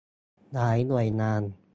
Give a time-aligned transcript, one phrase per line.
[0.53, 1.41] หลายหน่วยงาน